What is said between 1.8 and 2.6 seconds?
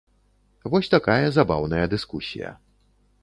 дыскусія.